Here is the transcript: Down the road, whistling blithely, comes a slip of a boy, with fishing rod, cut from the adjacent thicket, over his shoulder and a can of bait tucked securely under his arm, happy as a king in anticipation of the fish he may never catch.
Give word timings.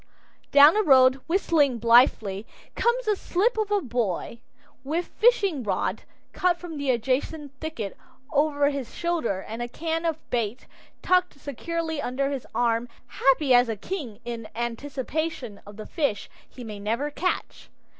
Down 0.51 0.73
the 0.73 0.81
road, 0.81 1.21
whistling 1.27 1.77
blithely, 1.77 2.47
comes 2.75 3.07
a 3.07 3.15
slip 3.15 3.55
of 3.55 3.69
a 3.69 3.81
boy, 3.81 4.39
with 4.83 5.05
fishing 5.05 5.61
rod, 5.61 6.01
cut 6.33 6.57
from 6.57 6.79
the 6.79 6.89
adjacent 6.89 7.51
thicket, 7.59 7.95
over 8.33 8.71
his 8.71 8.95
shoulder 8.95 9.45
and 9.47 9.61
a 9.61 9.67
can 9.67 10.03
of 10.05 10.17
bait 10.31 10.65
tucked 11.03 11.39
securely 11.39 12.01
under 12.01 12.31
his 12.31 12.47
arm, 12.55 12.89
happy 13.05 13.53
as 13.53 13.69
a 13.69 13.75
king 13.75 14.19
in 14.25 14.47
anticipation 14.55 15.61
of 15.67 15.77
the 15.77 15.85
fish 15.85 16.31
he 16.49 16.63
may 16.63 16.79
never 16.79 17.11
catch. 17.11 17.69